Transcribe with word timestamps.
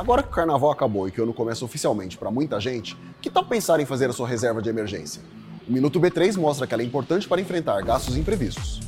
Agora 0.00 0.22
que 0.22 0.30
o 0.30 0.32
carnaval 0.32 0.70
acabou 0.70 1.06
e 1.06 1.10
que 1.10 1.20
o 1.20 1.24
ano 1.24 1.34
começa 1.34 1.62
oficialmente 1.62 2.16
para 2.16 2.30
muita 2.30 2.58
gente, 2.58 2.96
que 3.20 3.28
tal 3.28 3.44
pensar 3.44 3.80
em 3.80 3.84
fazer 3.84 4.08
a 4.08 4.14
sua 4.14 4.26
reserva 4.26 4.62
de 4.62 4.70
emergência? 4.70 5.20
O 5.68 5.70
Minuto 5.70 6.00
B3 6.00 6.38
mostra 6.38 6.66
que 6.66 6.72
ela 6.72 6.82
é 6.82 6.86
importante 6.86 7.28
para 7.28 7.38
enfrentar 7.38 7.82
gastos 7.82 8.16
imprevistos. 8.16 8.80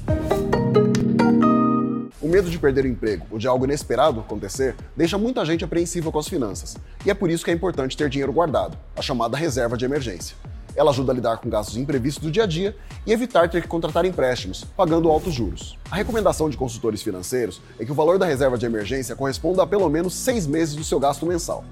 O 2.19 2.27
medo 2.27 2.49
de 2.49 2.59
perder 2.59 2.87
o 2.87 2.89
emprego 2.89 3.27
ou 3.31 3.39
de 3.39 3.47
algo 3.47 3.67
inesperado 3.67 4.21
acontecer 4.21 4.75
deixa 4.97 5.19
muita 5.19 5.45
gente 5.45 5.63
apreensiva 5.63 6.11
com 6.11 6.19
as 6.19 6.29
finanças, 6.29 6.79
e 7.05 7.11
é 7.11 7.15
por 7.15 7.29
isso 7.29 7.45
que 7.45 7.51
é 7.51 7.55
importante 7.55 7.95
ter 7.95 8.09
dinheiro 8.09 8.33
guardado, 8.33 8.79
a 8.97 9.03
chamada 9.03 9.37
reserva 9.37 9.77
de 9.77 9.85
emergência. 9.85 10.35
Ela 10.75 10.91
ajuda 10.91 11.13
a 11.13 11.15
lidar 11.15 11.37
com 11.39 11.49
gastos 11.49 11.77
imprevistos 11.77 12.23
do 12.23 12.31
dia 12.31 12.45
a 12.45 12.47
dia 12.47 12.77
e 13.07 13.13
evitar 13.13 13.49
ter 13.49 13.63
que 13.63 13.69
contratar 13.69 14.05
empréstimos, 14.05 14.65
pagando 14.77 15.09
altos 15.09 15.35
juros. 15.35 15.79
A 15.91 15.97
recomendação 15.97 16.49
de 16.49 16.57
consultores 16.57 17.03
financeiros 17.03 17.61
é 17.79 17.85
que 17.85 17.93
o 17.93 17.95
valor 17.95 18.19
da 18.19 18.27
reserva 18.27 18.57
de 18.57 18.67
emergência 18.67 19.17
corresponda 19.17 19.63
a 19.63 19.67
pelo 19.67 19.89
menos 19.89 20.15
seis 20.15 20.47
meses 20.47 20.75
do 20.75 20.85
seu 20.85 20.99
gasto 20.99 21.27
mensal. 21.27 21.65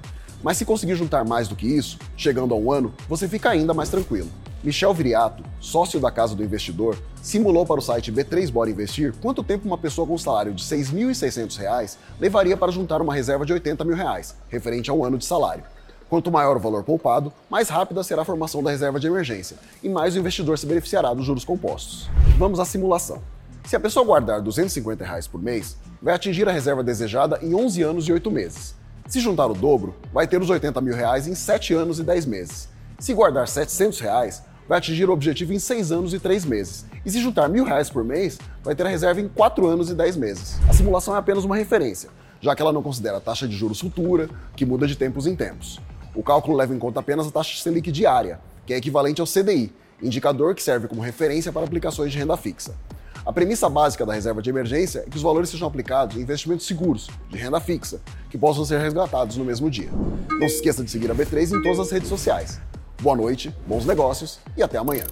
Mas 0.42 0.56
se 0.56 0.64
conseguir 0.64 0.94
juntar 0.94 1.24
mais 1.24 1.48
do 1.48 1.56
que 1.56 1.66
isso, 1.66 1.98
chegando 2.16 2.54
a 2.54 2.56
um 2.56 2.72
ano, 2.72 2.94
você 3.08 3.28
fica 3.28 3.50
ainda 3.50 3.74
mais 3.74 3.90
tranquilo. 3.90 4.28
Michel 4.62 4.92
Viriato, 4.92 5.42
sócio 5.58 5.98
da 5.98 6.10
Casa 6.10 6.34
do 6.34 6.44
Investidor, 6.44 6.96
simulou 7.22 7.64
para 7.64 7.78
o 7.78 7.82
site 7.82 8.12
B3 8.12 8.50
Bora 8.50 8.70
Investir 8.70 9.14
quanto 9.20 9.42
tempo 9.42 9.66
uma 9.66 9.78
pessoa 9.78 10.06
com 10.06 10.14
um 10.14 10.18
salário 10.18 10.52
de 10.52 10.62
R$ 10.62 10.82
6.600 10.82 11.96
levaria 12.18 12.56
para 12.56 12.70
juntar 12.70 13.00
uma 13.00 13.14
reserva 13.14 13.46
de 13.46 13.54
80 13.54 13.84
mil 13.84 13.96
reais, 13.96 14.34
referente 14.48 14.90
a 14.90 14.94
um 14.94 15.02
ano 15.02 15.16
de 15.16 15.24
salário. 15.24 15.64
Quanto 16.10 16.28
maior 16.28 16.56
o 16.56 16.60
valor 16.60 16.82
poupado, 16.82 17.32
mais 17.48 17.68
rápida 17.68 18.02
será 18.02 18.22
a 18.22 18.24
formação 18.24 18.60
da 18.64 18.72
reserva 18.72 18.98
de 18.98 19.06
emergência 19.06 19.56
e 19.80 19.88
mais 19.88 20.16
o 20.16 20.18
investidor 20.18 20.58
se 20.58 20.66
beneficiará 20.66 21.14
dos 21.14 21.24
juros 21.24 21.44
compostos. 21.44 22.10
Vamos 22.36 22.58
à 22.58 22.64
simulação. 22.64 23.22
Se 23.64 23.76
a 23.76 23.80
pessoa 23.80 24.04
guardar 24.04 24.40
250 24.40 25.04
reais 25.04 25.28
por 25.28 25.40
mês, 25.40 25.76
vai 26.02 26.12
atingir 26.12 26.48
a 26.48 26.52
reserva 26.52 26.82
desejada 26.82 27.38
em 27.40 27.54
11 27.54 27.82
anos 27.82 28.08
e 28.08 28.12
8 28.12 28.28
meses. 28.28 28.74
Se 29.06 29.20
juntar 29.20 29.46
o 29.46 29.54
dobro, 29.54 29.94
vai 30.12 30.26
ter 30.26 30.42
os 30.42 30.50
80 30.50 30.80
mil 30.80 30.96
reais 30.96 31.28
em 31.28 31.34
7 31.36 31.74
anos 31.74 32.00
e 32.00 32.02
10 32.02 32.26
meses. 32.26 32.68
Se 32.98 33.14
guardar 33.14 33.46
700 33.46 34.00
reais, 34.00 34.42
vai 34.68 34.78
atingir 34.78 35.08
o 35.08 35.12
objetivo 35.12 35.52
em 35.52 35.60
6 35.60 35.92
anos 35.92 36.12
e 36.12 36.18
3 36.18 36.44
meses. 36.44 36.86
E 37.06 37.10
se 37.12 37.20
juntar 37.20 37.48
mil 37.48 37.62
reais 37.62 37.88
por 37.88 38.02
mês, 38.02 38.36
vai 38.64 38.74
ter 38.74 38.84
a 38.84 38.88
reserva 38.88 39.20
em 39.20 39.28
4 39.28 39.64
anos 39.64 39.90
e 39.90 39.94
10 39.94 40.16
meses. 40.16 40.58
A 40.68 40.72
simulação 40.72 41.14
é 41.14 41.18
apenas 41.18 41.44
uma 41.44 41.54
referência, 41.54 42.10
já 42.40 42.56
que 42.56 42.62
ela 42.62 42.72
não 42.72 42.82
considera 42.82 43.18
a 43.18 43.20
taxa 43.20 43.46
de 43.46 43.54
juros 43.54 43.78
futura, 43.78 44.28
que 44.56 44.66
muda 44.66 44.88
de 44.88 44.96
tempos 44.96 45.28
em 45.28 45.36
tempos. 45.36 45.80
O 46.14 46.22
cálculo 46.22 46.56
leva 46.56 46.74
em 46.74 46.78
conta 46.78 47.00
apenas 47.00 47.26
a 47.26 47.30
taxa 47.30 47.62
Selic 47.62 47.92
diária, 47.92 48.40
que 48.66 48.74
é 48.74 48.76
equivalente 48.76 49.20
ao 49.20 49.26
CDI, 49.26 49.72
indicador 50.02 50.54
que 50.54 50.62
serve 50.62 50.88
como 50.88 51.00
referência 51.00 51.52
para 51.52 51.64
aplicações 51.64 52.10
de 52.10 52.18
renda 52.18 52.36
fixa. 52.36 52.74
A 53.24 53.32
premissa 53.32 53.68
básica 53.68 54.04
da 54.04 54.14
reserva 54.14 54.40
de 54.42 54.50
emergência 54.50 55.04
é 55.06 55.10
que 55.10 55.16
os 55.16 55.22
valores 55.22 55.50
sejam 55.50 55.68
aplicados 55.68 56.16
em 56.16 56.20
investimentos 56.20 56.66
seguros, 56.66 57.08
de 57.28 57.36
renda 57.36 57.60
fixa, 57.60 58.00
que 58.30 58.38
possam 58.38 58.64
ser 58.64 58.80
resgatados 58.80 59.36
no 59.36 59.44
mesmo 59.44 59.70
dia. 59.70 59.90
Não 60.30 60.48
se 60.48 60.56
esqueça 60.56 60.82
de 60.82 60.90
seguir 60.90 61.10
a 61.10 61.14
B3 61.14 61.56
em 61.56 61.62
todas 61.62 61.78
as 61.78 61.90
redes 61.90 62.08
sociais. 62.08 62.60
Boa 63.00 63.16
noite, 63.16 63.54
bons 63.66 63.84
negócios 63.84 64.40
e 64.56 64.62
até 64.62 64.78
amanhã. 64.78 65.04